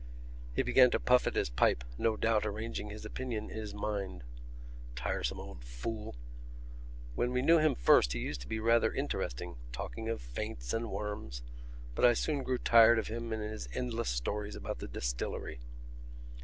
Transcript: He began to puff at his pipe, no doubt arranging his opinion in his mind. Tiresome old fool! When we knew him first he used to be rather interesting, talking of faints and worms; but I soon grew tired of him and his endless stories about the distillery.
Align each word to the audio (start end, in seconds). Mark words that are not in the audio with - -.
He 0.55 0.63
began 0.63 0.89
to 0.89 0.99
puff 0.99 1.27
at 1.27 1.35
his 1.35 1.51
pipe, 1.51 1.83
no 1.95 2.17
doubt 2.17 2.43
arranging 2.43 2.89
his 2.89 3.05
opinion 3.05 3.51
in 3.51 3.55
his 3.57 3.75
mind. 3.75 4.23
Tiresome 4.95 5.39
old 5.39 5.63
fool! 5.63 6.15
When 7.13 7.31
we 7.31 7.43
knew 7.43 7.59
him 7.59 7.75
first 7.75 8.13
he 8.13 8.19
used 8.19 8.41
to 8.41 8.47
be 8.47 8.59
rather 8.59 8.91
interesting, 8.91 9.57
talking 9.71 10.09
of 10.09 10.19
faints 10.19 10.73
and 10.73 10.89
worms; 10.89 11.43
but 11.93 12.03
I 12.03 12.13
soon 12.13 12.41
grew 12.41 12.57
tired 12.57 12.97
of 12.97 13.09
him 13.09 13.31
and 13.31 13.43
his 13.43 13.69
endless 13.75 14.09
stories 14.09 14.55
about 14.55 14.79
the 14.79 14.87
distillery. 14.87 15.59